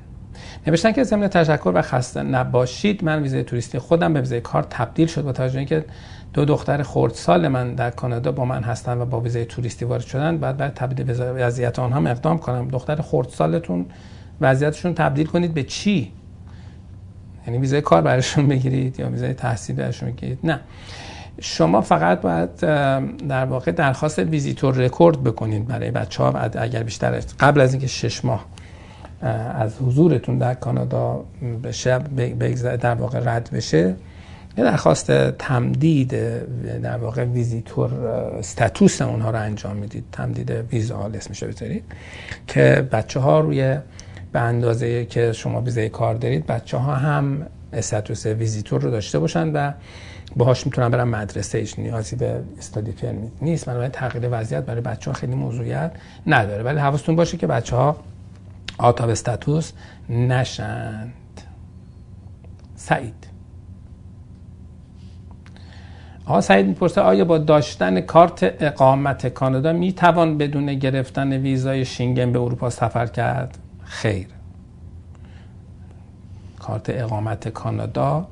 [0.68, 5.08] نوشتن که ضمن تشکر و خسته نباشید من ویزای توریستی خودم به ویزای کار تبدیل
[5.08, 5.86] شد با توجه اینکه
[6.34, 10.38] دو دختر خردسال من در کانادا با من هستن و با ویزای توریستی وارد شدن.
[10.38, 12.68] بعد بعد تبدیل وضعیت آنها اقدام کنم.
[12.68, 13.86] دختر خردسالتون
[14.42, 16.12] وضعیتشون تبدیل کنید به چی؟
[17.48, 20.60] یعنی ویزای کار براشون بگیرید یا ویزای تحصیل براشون بگیرید؟ نه.
[21.42, 22.56] شما فقط باید
[23.28, 28.26] در واقع درخواست visitor record بکنید برای بچه ها اگر بیشتر قبل از اینکه شش
[28.26, 28.46] ماه
[29.24, 31.24] از حضورتون در کانادا
[31.64, 32.00] بشه
[32.78, 33.96] در واقع رد بشه.
[34.58, 36.10] یه درخواست تمدید
[36.82, 37.92] در واقع visitor
[38.42, 40.04] status اونها رو انجام می‌دید.
[40.12, 41.84] تمدید ویزا اسمش بذارید.
[42.48, 43.78] که بچه ها روی
[44.32, 49.52] به اندازه که شما ویزای کار دارید بچه ها هم استاتوس ویزیتور رو داشته باشن
[49.54, 49.72] و
[50.36, 51.58] باهاش می‌تونن برن مدرسه.
[51.58, 53.66] ایش نیازی به استادی فرمی نیست.
[53.66, 55.92] بنابراین تغییر وضعیت برای بچه ها خیلی موضوعیت
[56.28, 56.64] نداره.
[56.64, 57.98] ولی حواستون باشه که بچه ها
[58.78, 59.72] آتاب استاتوس
[60.10, 61.14] نشند
[62.76, 63.28] سعید.
[66.26, 72.40] آقا سعید می‌پرسه آیا با داشتن کارت اقامت کانادا می‌توان بدون گرفتن ویزای شینگن به
[72.40, 74.28] اروپا سفر کرد؟ خیر.
[76.60, 78.28] کارت اقامت کانادا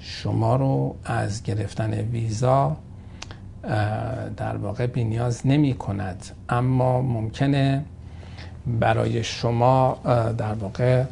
[0.00, 2.76] شما رو از گرفتن ویزا
[4.36, 6.24] در واقع بینیاز نمی کند.
[6.48, 7.84] اما ممکنه
[8.66, 9.98] برای شما
[10.38, 11.04] در واقع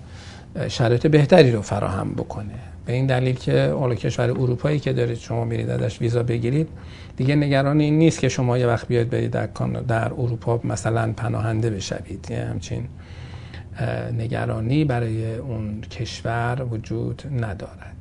[0.69, 2.55] شرایط بهتری رو فراهم بکنه.
[2.87, 6.69] به این دلیل که اول کشور اروپایی که دارید شما میرید ازش ویزا بگیرید.
[7.17, 9.47] دیگه نگران این نیست که شما یه وقت بیاید برید در,
[9.89, 12.27] در اروپا مثلا پناهنده بشوید.
[12.31, 12.89] یه همچین
[14.19, 18.00] نگرانی برای اون کشور وجود ندارد.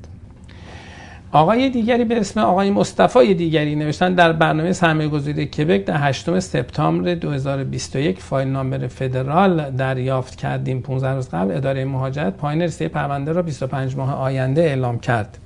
[1.31, 6.39] آقای دیگری به اسم آقای مصطفی دیگری نوشتن در برنامه سرمایه گذاری کبک در 8
[6.39, 10.81] سپتامبر 2021 فایل نامبر فدرال دریافت کردیم.
[10.81, 15.37] 15 روز قبل اداره مهاجرت پایین رسیده پرونده را 25 ماه آینده اعلام کرد.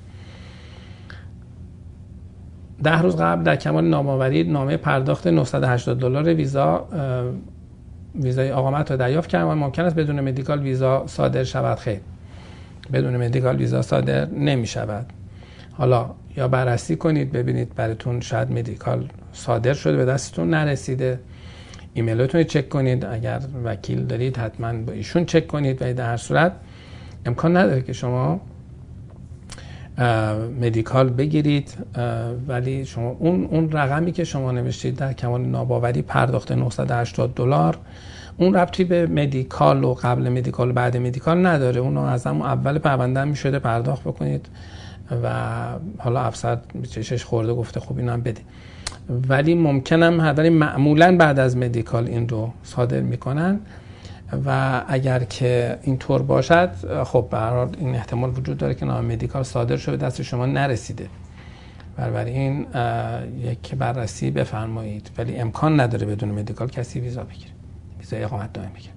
[2.82, 6.88] ده روز قبل در کمال نامآوری نامه پرداخت 980 دلار ویزا
[8.14, 12.00] ویزای اقامت را دریافت کردم و ممکن است بدون مدیکال ویزا صادر شود؟ خیر
[12.92, 15.06] بدون مدیکال ویزا صادر نمی شود
[15.76, 21.20] حالا یا بررسی کنید ببینید براتون شاید مدیکال صادر شده به دستتون نرسیده.
[21.94, 26.16] ایمیلتون رو چک کنید اگر وکیل دارید حتما با ایشون چک کنید و در هر
[26.16, 26.52] صورت.
[27.26, 28.40] امکان نداره که شما
[30.60, 31.76] مدیکال بگیرید
[32.48, 37.78] ولی شما اون اون رقمی که شما نوشتید در کمال ناباوری پرداخت 980 دلار
[38.36, 41.80] اون ربطی به مدیکال و قبل مدیکال و بعد مدیکال نداره.
[41.80, 44.46] اون از همون اول پرونده می شده پرداخت بکنید.
[45.22, 45.28] و
[45.98, 46.58] حالا افسر
[46.90, 48.40] چشش خورده گفته خب اینم بده.
[49.28, 53.60] ولی ممکنم ولی معمولا بعد از مدیکال این رو صادر می‌کنن
[54.46, 56.70] و اگر که اینطور باشد
[57.04, 61.08] خب برحال این احتمال وجود داره که نام مدیکال صادر شده دست شما نرسیده.
[62.26, 62.66] این
[63.42, 65.10] یک بررسی بفرمایید.
[65.18, 67.50] ولی امکان نداره بدون مدیکال کسی ویزا بگیره.
[67.98, 68.92] ویزای اقامت دائم بگیره.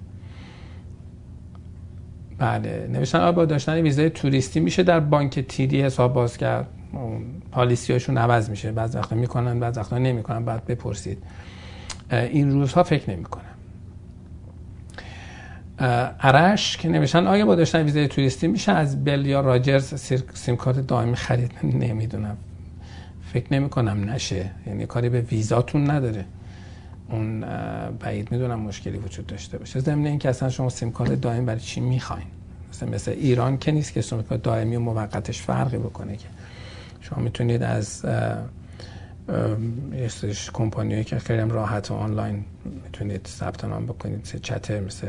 [2.38, 6.68] بله نوشتن آیا با داشتن ویزای توریستی میشه در بانک تیدی حساب باز کرد.
[7.52, 8.72] پالیسی هاشون عوض میشه.
[8.72, 11.18] بعض وقتا می‌کنن بعض وقتا نمی‌کنن بعد بپرسید.
[12.12, 13.44] این روزها فکر نمی‌کنن
[15.80, 19.94] ارش که نوشتن آیا با داشتن ویزای توریستی میشه از بل یا راجرز
[20.34, 22.38] سیم کارت دائمی خرید؟ نمی‌دونم.
[23.34, 24.52] فکر نمی کنم نشه.
[24.68, 26.26] یعنی کاری به ویزاتون نداره.
[27.10, 27.46] اون
[28.00, 29.80] بعید می‌دونم مشکلی وجود داشته باشه.
[29.80, 32.28] ضمن اینکه اصلا شما سیم کارت دائم برای چی می‌خواین؟
[32.70, 36.28] مثلا مثل ایران که نیست که سیم کارت دائمی و موقتش فرقی بکنه که.
[37.02, 38.06] شما می‌تونید از
[39.94, 40.10] یه
[40.54, 42.46] کمپانیایی که خیلی راحت و آنلاین
[42.84, 45.08] می‌تونید ثبت نام بکنید مثل چتر مثل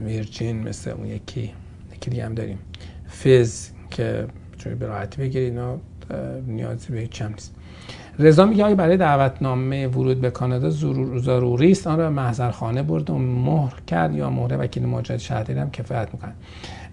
[0.00, 1.52] ویرجین مثل اون یکی
[1.94, 2.58] یکی دیگه هم داریم.
[3.08, 5.58] فیز که می‌تونید به راحتی بگیرید
[6.46, 7.54] نیازی به هیچ نیست.
[8.18, 10.70] رضا میگه آیا برای دعوتنامه ورود به کانادا
[11.18, 11.86] ضروری است.
[11.86, 16.08] آن را محضر خانه برد و مهر کرد یا مهر وکیل مهاجرت شهرداری هم کفایت
[16.12, 16.32] می‌کنه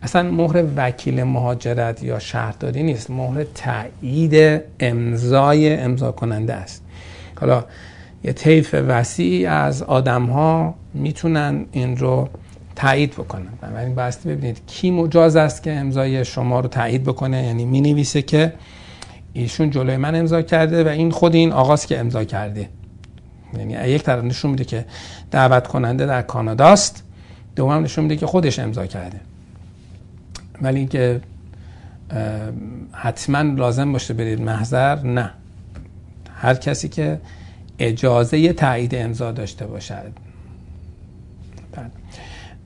[0.01, 3.09] اصلا مهر وکیل مهاجرت یا شهرداری نیست.
[3.09, 6.83] مهر تایید امضای امضا کننده است.
[7.39, 7.65] حالا
[8.23, 12.29] یه طیف وسیعی از آدم ها می‌تونن این رو
[12.75, 13.49] تایید بکنن.
[13.61, 17.43] بنابراین باستی ببینید کی مجاز است که امضای شما رو تایید بکنه.
[17.43, 18.53] یعنی می نویسه که
[19.33, 22.69] ایشون جلوی من امضا کرده و این خود این آغاز که امضا کرده.
[23.57, 24.85] یعنی یک طرف نشون میده که
[25.31, 27.03] دعوت کننده در کاناداست
[27.55, 29.19] دوم نشون میده که خودش امضا کرده.
[30.61, 31.21] ولی اینکه
[32.91, 35.31] حتما لازم باشه برید محضر نه.
[36.35, 37.19] هر کسی که
[37.79, 40.11] اجازه تایید امضا داشته باشد.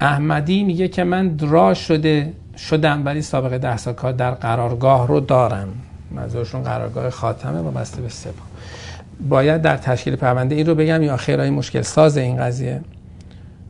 [0.01, 5.19] احمدی میگه که من درا شده شدم ولی سابقه ده سال کار در قرارگاه رو
[5.19, 5.67] دارم.
[6.11, 8.43] منظورشون قرارگاه خاتمه با بسته به سپا
[9.29, 12.81] باید در تشکیل پرونده این رو بگم یا خیرای مشکل ساز این قضیه.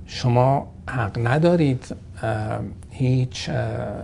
[0.05, 1.95] شما حق ندارید
[2.89, 3.49] هیچ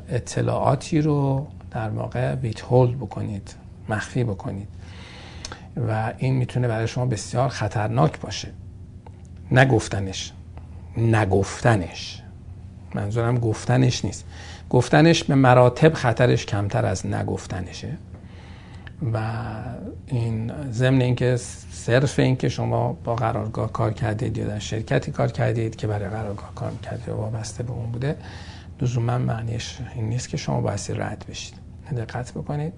[0.09, 3.55] اطلاعاتی رو در واقع ویت هولد بکنید
[3.89, 4.67] مخفی بکنید.
[5.87, 8.47] و این می‌تونه برای شما بسیار خطرناک باشه.
[9.51, 10.31] نگفتنش.
[10.97, 12.21] نگفتنش.
[12.95, 14.25] منظورم گفتنش نیست.
[14.69, 17.97] گفتنش به مراتب خطرش کمتر از نگفتنشه.
[19.13, 19.19] و
[20.07, 21.37] این ضمن اینکه
[21.71, 26.51] صرف اینکه شما با قرارگاه کار کردید یا در شرکتی کار کردید که برای قرارگاه
[26.55, 28.17] کار کردید و وابسته به اون بوده
[28.81, 31.53] لزوما معنیش این نیست که شما باید رد بشید.
[31.97, 32.73] دقت بکنید.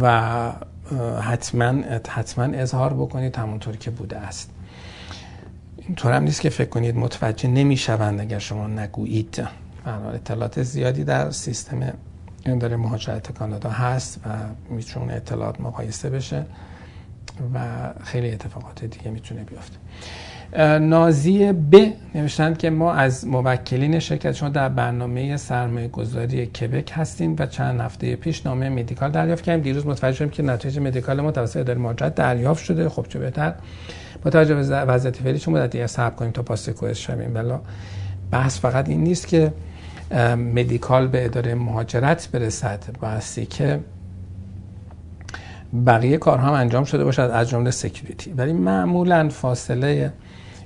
[0.00, 0.52] و
[1.20, 4.50] حتما حتما اظهار بکنید همونطور که بوده است.
[5.76, 9.42] اینطور هم نیست که فکر کنید متوجه نمی‌شوند اگر شما نگویید.
[10.14, 11.92] اطلاعات زیادی در سیستم
[12.54, 14.28] داره مهاجرت کانادا هست و
[14.70, 16.44] می‌تونه اطلاعات مقایسه بشه
[17.54, 17.58] و
[18.04, 19.76] خیلی اتفاقات دیگه می‌تونه بیفته.
[20.78, 21.76] نازی ب
[22.14, 27.80] نوشتند که ما از موکلین شرکت شما در برنامه سرمایه گذاری کبک هستیم و چند
[27.80, 29.62] هفته پیش نامه مدیکال دریافت کردیم.
[29.62, 32.88] دیروز متوجه شدیم که نتایج مدیکال ما توسط اداره مهاجرت دریافت شده.
[32.88, 33.54] خب چه بهتر.
[34.24, 37.34] با توجه به وضعیت فعلی چون مدت دیگه صبر کنیم تا پاس کوئز شویم.
[37.34, 37.60] بلا
[38.30, 39.52] بحث فقط این نیست که
[40.36, 43.80] مدیکال به اداره مهاجرت برسد بایستی که
[45.86, 50.12] بقیه کارها هم انجام شده باشد از جمله security ولی معمولا فاصله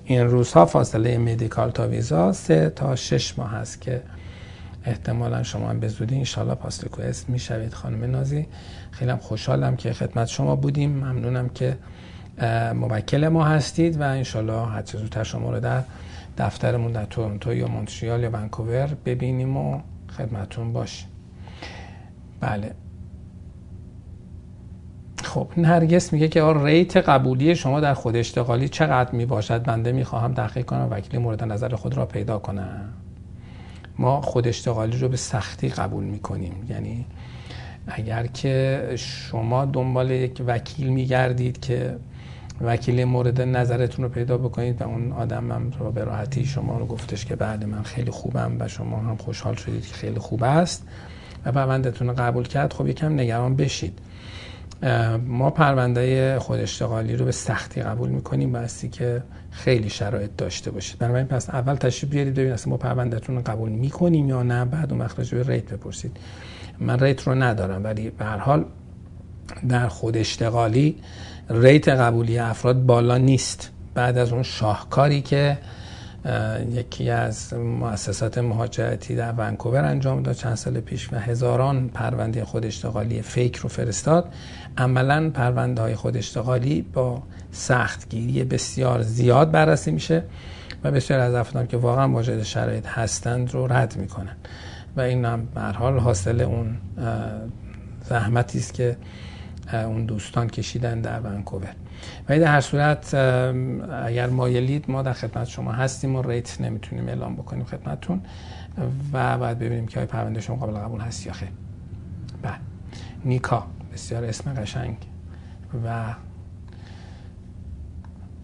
[0.04, 4.02] این روزها فاصله medical تا ویزا سه تا شش ماه هست که
[4.84, 7.74] احتمالا شما هم به زودی انشالله passport request می‌شوید.
[7.74, 8.46] خانم نازی
[8.90, 10.90] خیلی خوشحالم که خدمت شما بودیم.
[10.90, 11.76] ممنونم که
[12.74, 15.82] موکل ما هستید و انشالله هر زودتر شما رو در
[16.40, 19.80] دفترمون در تورنتو یا مونتریال یا ونکوور ببینیم و
[20.18, 21.08] خدمتون باشیم
[22.40, 22.74] بله.
[25.24, 30.34] خب نرگس میگه که ریت قبولی شما در خود اشتغالی چقدر می باشد بنده می‌خواهم
[30.34, 32.92] تحقیق کنم وکیل مورد نظر خود را پیدا کنم.
[33.98, 36.66] ما خود اشتغالی رو به سختی قبول می‌کنیم.
[36.68, 37.06] یعنی
[37.86, 41.96] اگر که شما دنبال یک وکیل میگردید که
[42.60, 46.86] وکیل مورد نظرتون رو پیدا بکنید و اون آدم هم رو به راحتی شما رو
[46.86, 50.86] گفتش که بعد من خیلی خوبم و شما هم خوشحال شدید که خیلی خوب است
[51.44, 53.98] و پروندهتون رو قبول کرد خب یکم نگران بشید.
[55.26, 60.98] ما پرونده خود اشتغالی رو به سختی قبول می‌کنیم باستی که خیلی شرایط داشته باشید.
[60.98, 64.92] بنابراین پس اول تشریف بیارید ببینید اصلا ما پروندهتون رو قبول می‌کنیم یا نه بعد
[64.92, 66.16] اون وقت به rate بپرسید.
[66.78, 68.64] من rate رو ندارم ولی به هر حال
[69.68, 70.96] در خود اشتغالی
[71.50, 73.70] rate قبولی افراد بالا نیست.
[73.94, 75.58] بعد از اون شاهکاری که
[76.70, 82.66] یکی از مؤسسات مهاجرتی در ونکوور انجام داد چند سال پیش و هزاران پرونده خود
[82.66, 84.32] اشتغالی فیک رو فرستاد.
[84.78, 90.22] عملا پرونده های خود اشتغالی با سختگیری بسیار زیاد بررسی میشه
[90.84, 94.36] و بسیار از افراد که واقعا واجد شرایط هستند رو رد می‌کنن.
[94.96, 96.76] و این هم حال حاصل اون
[98.08, 98.96] زحمتی است که
[99.74, 101.74] اون دوستان کشیدن در ونکوور.
[102.28, 103.14] و در هر صورت
[104.04, 108.22] اگر مایلید ما در خدمت شما هستیم و ریت نمی‌تونیم اعلام بکنیم خدمتتون
[109.12, 111.48] و باید ببینیم که های پرونده شما قابل قبول هست یا خیر.
[112.42, 112.54] بله.
[113.24, 114.96] نیکا بسیار اسم قشنگ
[115.86, 116.14] و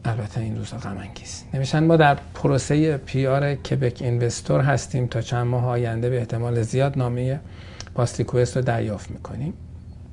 [0.04, 5.46] البته این روزا غم انگیز نوشتن ما در پروسه پیار کبک اینوستور هستیم تا چند
[5.46, 7.40] ماه آینده به احتمال زیاد نامه
[7.94, 9.54] پاستیکوست رو دریافت می‌کنیم.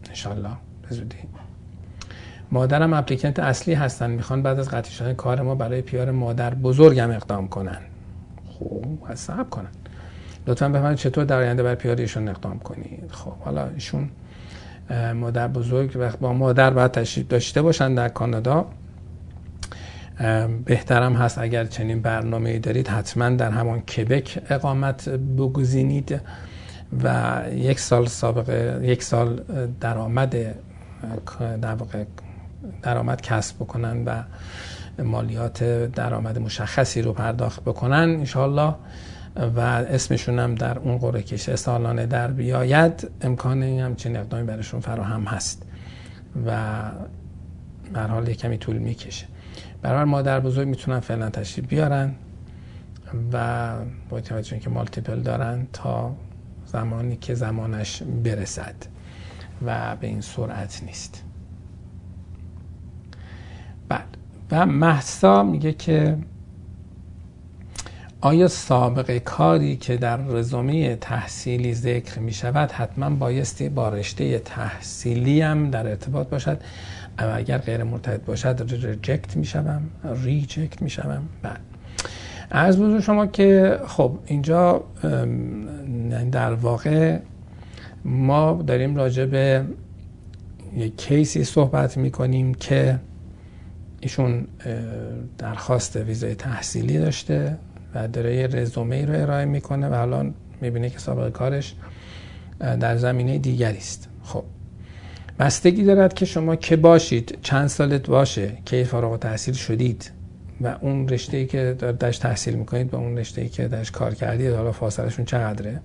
[0.10, 0.50] انشالله
[0.94, 1.18] زودی.
[2.52, 4.10] مادرم اپلیکنت اصلی هستن.
[4.12, 7.80] می‌خوان بعد از قطعی شدن کار ما برای پیار مادر بزرگم اقدام کنن.
[8.46, 9.70] خوب حساب کنن.
[10.48, 14.10] لطفا بفرمایید چطور در آینده برای پیار ایشون اقدام کنید؟ خب حالا ایشون
[15.16, 18.66] مادر بزرگ وقت با مادر باید تشریف داشته باشن در کانادا.
[20.66, 26.22] بهترم هست اگر چنین برنامه دارید حتما در همان کبک اقامت بگزینید
[27.04, 29.42] و یک سال سابقه یک سال
[29.82, 30.36] درآمد
[31.62, 32.04] در واقع
[32.82, 34.24] درآمد کسب بکنن و
[35.04, 38.76] مالیات درآمد مشخصی رو پرداخت بکنن انشالله
[39.56, 43.12] و اسمشون هم در اون قرعه کشه سالانه در بیاید.
[43.22, 45.64] امکان این همچین اقدامی برشون فراهم هست
[46.46, 46.52] و
[47.94, 49.26] بر حال کمی طول می‌کشه.
[49.82, 52.16] برای مادر بزرگ می‌تونن فعلا تشریف بیارن
[53.34, 53.74] و
[54.10, 56.16] با توجه که مالتیپل دارن تا
[56.66, 58.76] زمانی که زمانش برسد.
[59.66, 61.24] و به این سرعت نیست.
[63.90, 64.18] بعد
[64.52, 66.18] و محسا میگه که
[68.22, 75.42] آیا سابقه کاری که در رزومه تحصیلی ذکر می شود حتما بایستی با رشته تحصیلی
[75.42, 76.62] هم در ارتباط باشد؟
[77.20, 79.82] و اگر غیر مرتبط باشد ریجکت می شوم
[80.24, 81.60] ریجکت می شوم بعد
[82.52, 84.84] از بزرگ شما که خب اینجا
[86.32, 87.20] در واقع
[88.06, 89.66] ما داریم راجع به
[90.76, 93.00] یک کیسی صحبت می کنیم که
[94.02, 94.48] ایشون
[95.38, 97.58] درخواست ویزای تحصیلی داشته
[97.96, 101.76] و داره یه رزومه رو ارائه می‌کنه و الان می‌بینه که سابقه کارش
[102.60, 104.10] در زمینه دیگری است.
[104.24, 104.44] خب
[105.40, 110.12] بستگی دارد که شما که باشید چند سالت باشه که فارغ تحصیل شدید
[110.62, 114.14] و اون رشته ای که درش تحصیل می‌کنید با اون رشته ای که درش کار
[114.14, 115.82] کردید حالا فاصلهشون چقدره؟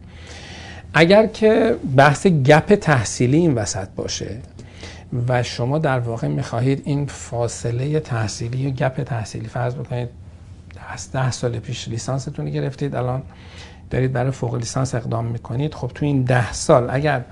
[0.95, 4.39] اگر که بحث گپ تحصیلی این وسط باشه
[5.29, 10.09] و شما در واقع می‌خواهید این فاصله تحصیلی و گپ تحصیلی فرض بکنید
[10.95, 13.23] از ده سال پیش لیسانستون گرفتید الان
[13.91, 17.25] دارید برای فوق لیسانس اقدام می‌کنید خب تو این ده سال اگر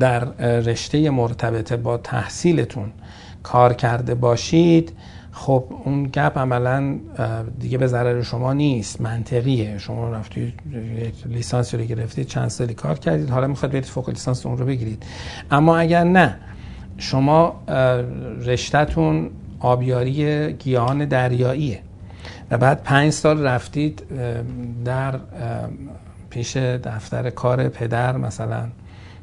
[0.00, 0.24] در
[0.60, 2.92] رشته مرتبطه با تحصیلتون
[3.42, 4.92] کار کرده باشید
[5.38, 6.98] خب اون گپ عملا
[7.58, 9.78] دیگه به ضرر شما نیست منطقیه.
[9.78, 10.54] شما رفتید
[11.26, 13.30] لیسانس رو گرفتید چند سالی کار کردید.
[13.30, 15.02] حالا می‌خواد برید فوق لیسانس اون رو بگیرید.
[15.50, 16.36] اما اگر نه
[16.96, 17.62] شما
[18.44, 19.30] رشتهتون
[19.60, 21.80] آبیاری گیاهان دریاییه.
[22.50, 24.02] و بعد پنج سال رفتید
[24.84, 25.20] در
[26.30, 28.68] پیش دفتر کار پدر مثلا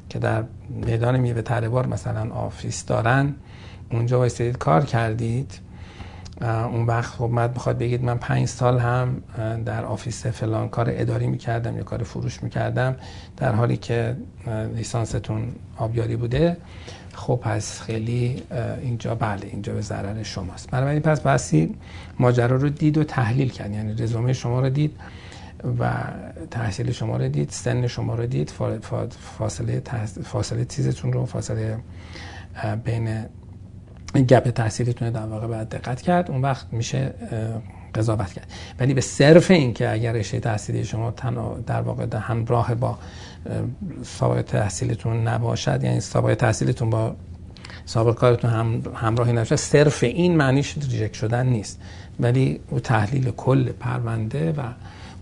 [0.10, 3.36] که در میدان میوه تره مثلا office دارن.
[3.92, 5.60] اونجا وایسید کار کردید.
[6.42, 9.22] اون وقت خب بعد بخواد بگید من پنج سال هم
[9.66, 12.96] در office فلان کار اداری می‌کردم یا کار فروش می‌کردم
[13.38, 14.16] در حالی که
[14.76, 16.58] لیسانستون آبیاری بوده.
[17.14, 18.44] خب پس خیلی
[18.82, 20.72] اینجا بله اینجا به ضرر شماست.
[20.72, 21.76] بنابراین پس بسی
[22.20, 23.72] ماجرا رو دید و تحلیل کرد.
[23.72, 24.96] یعنی رزومه شما رو دید
[25.80, 25.94] و
[26.52, 28.54] تحصیل شما رو دید سن شما رو دید
[29.38, 29.82] فاصله
[30.24, 31.78] فاصله چیزتون رو فاصله
[32.84, 33.26] بین
[34.22, 36.32] گپ تحصیلیتون در واقع باید دقت کرد.
[36.32, 37.14] اون وقت میشه
[37.96, 38.48] قضاوت کرد.
[38.80, 41.14] ولی به صرف این که اگر رشته تحصیلی شما
[41.68, 42.98] در واقع در همراه با
[44.04, 47.16] سابقه تحصیلتون نباشد یعنی سابقه تحصیلتون با
[47.86, 51.82] سابقه کارتون هم همراهی نباشه صرف این معنیش reject شدن نیست.
[52.20, 54.62] ولی او تحلیل کل پرونده و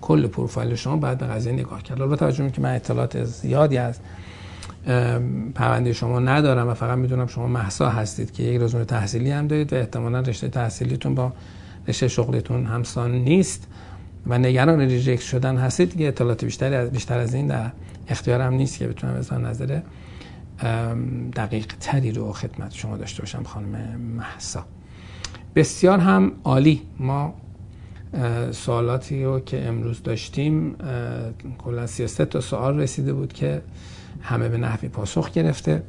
[0.02, 1.98] کل پروفایل شما باید به قضیه نگاه کرد.
[1.98, 4.00] با توجه که من اطلاعات زیادی از
[5.56, 9.74] پرونده شما ندارم و فقط می‌دونم شما مهسا هستید که یک رزومه تحصیلی هم دارید
[9.74, 11.34] و احتمالا رشته تحصیلیتون با
[11.88, 13.68] رشته شغلیتون همسان نیست
[14.28, 17.72] و نگران reject شدن هستید دیگه اطلاعات بیشتری از بیشتر از این در
[18.08, 19.80] اختیارم نیست که بتونم از نظر
[21.36, 24.66] دقیق تری رو خدمت شما داشته باشم خانم محسا
[25.56, 26.82] بسیار هم عالی.
[27.00, 27.34] ما
[28.52, 30.76] سوالاتی رو که امروز داشتیم
[31.58, 33.62] کلا 33 تا سوال رسیده بود که
[34.22, 35.84] همه به نحوی پاسخ گرفته.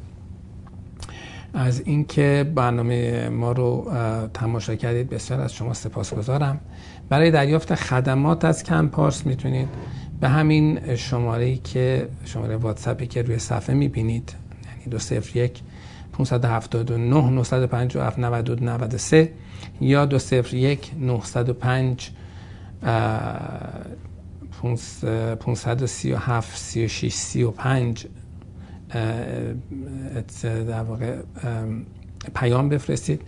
[1.55, 3.93] از اینکه برنامه ما رو
[4.35, 6.61] تماشا کردید بسیار از شما سپاسگزارم.
[7.09, 9.69] برای دریافت خدمات از کمپارس می‌تونید
[10.21, 15.61] به همین شماره که شماره واتسپی که روی صفحه می‌بینید یعنی دو صفر یک
[16.13, 19.33] 579 957 92 93
[19.81, 22.11] یا دو صفر یک 905
[25.41, 28.07] 537 36 35
[30.43, 31.17] در واقع
[32.35, 33.23] پیام بفرستید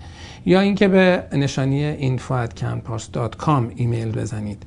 [0.46, 4.62] یا اینکه به نشانی info@campus.com ایمیل بزنید.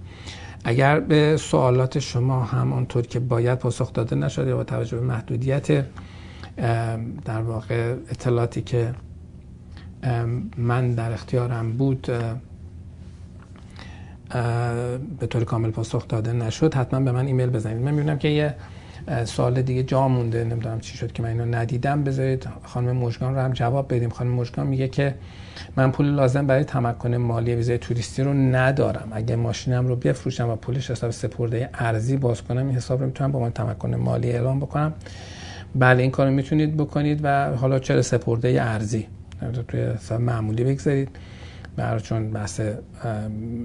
[0.63, 5.85] اگر به سوالات شما همانطور که باید پاسخ داده نشده با توجه به محدودیت
[7.25, 8.93] در واقع اطلاعاتی که
[10.57, 12.11] من در اختیارم بود
[15.19, 17.77] به طور کامل پاسخ داده نشد حتما به من ایمیل بزنید.
[17.81, 18.55] من می‌بینم که یه
[19.25, 22.03] سوال دیگه جا مونده نمی‌دونم چی شد که من اینو ندیدم.
[22.03, 24.09] بذارید خانم مشگان رو هم جواب بدیم.
[24.09, 25.15] خانم مشگان میگه که
[25.75, 29.07] من پول لازم برای تمکن مالی ویزای توریستی رو ندارم.
[29.11, 33.31] اگه ماشینم رو بفروشم و پولش حساب سپرده ارزی باز کنم این حساب رو می‌تونم
[33.31, 34.93] با من تمکن مالی اعلام بکنم.
[35.75, 39.07] بله این کارو می‌تونید بکنید و حالا چرا سپرده ارزی؟
[39.67, 41.09] توی حساب معمولی بگذارید.
[41.77, 42.61] برای چون بحث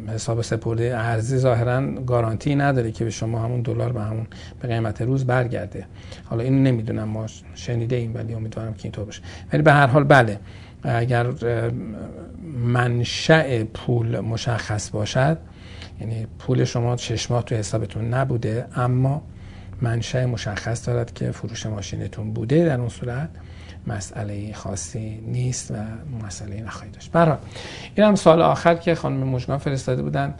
[0.09, 4.27] حساب سپرده ارزی ظاهرا گارانتی نداره که به شما همون دلار به همون
[4.61, 5.87] به قیمت روز برگرده.
[6.25, 9.23] حالا اینو نمی‌دونم ما شنیده ایم ولی امیدوارم که اینطور باشه.
[9.53, 10.39] ولی به هر حال بله
[10.83, 11.27] اگر
[12.65, 15.39] منشأ پول مشخص باشد
[16.01, 19.23] یعنی پول شما شش ماه تو حسابتون نبوده اما
[19.81, 23.29] منشأ مشخص دارد که فروش ماشینتون بوده در اون صورت.
[23.87, 25.75] مسئله خاصی نیست و
[26.27, 27.13] مسئله نخواهی داشت.
[27.13, 27.37] برای
[27.95, 30.35] این هم سال آخر که خانم مجگان فرستاده بودن.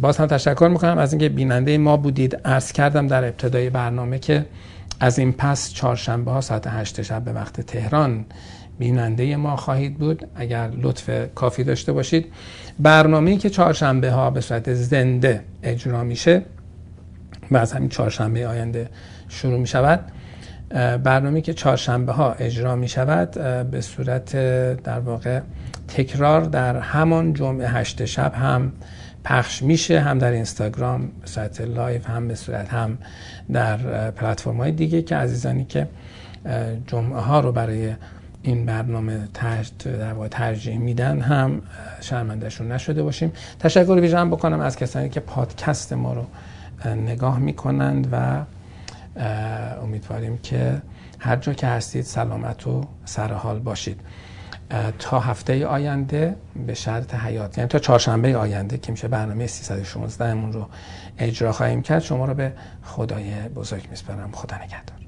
[0.00, 2.36] باز هم تشکر می‌کنم از اینکه بیننده ما بودید.
[2.44, 4.46] عرض کردم در ابتدای برنامه که
[5.00, 8.24] از این پس چهارشنبه ها ساعت هشت شب به وقت تهران
[8.78, 10.28] بیننده ما خواهید بود.
[10.34, 12.26] اگر لطف کافی داشته باشید.
[12.78, 16.42] برنامه‌ای که چهارشنبه ها به صورت زنده اجرا میشه
[17.50, 18.88] و از همین چهارشنبه آینده
[19.28, 20.00] شروع می شود
[21.04, 23.30] برنامه که چهارشنبه ها اجرا می شود
[23.70, 24.36] به صورت
[24.82, 25.40] در واقع
[25.88, 28.72] تکرار در همان جمعه هشت شب هم
[29.24, 32.98] پخش میشه هم در اینستاگرام به صورت live هم به صورت هم
[33.52, 35.88] در پلتفرم های دیگه که عزیزانی که
[36.86, 37.94] جمعه ها رو برای
[38.42, 39.28] این برنامه
[39.84, 41.62] در واقع ترجیح میدن هم
[42.00, 43.32] شرمندهشون نشده باشیم.
[43.58, 46.26] تشکر ویژه بکنم از کسانی که پادکست ما رو
[46.90, 48.44] نگاه می‌کنند و
[49.82, 50.82] امیدواریم که
[51.18, 54.00] هر جا که هستید سلامت و سرحال باشید.
[54.98, 60.52] تا هفته آینده به شرط حیات یعنی تا چهارشنبه آینده که میشه برنامه 316 مون
[60.52, 60.68] رو
[61.18, 62.52] اجرا خواهیم کرد شما رو به
[62.82, 64.32] خدای بزرگ میسپارم.
[64.32, 65.07] خدا نگهدار.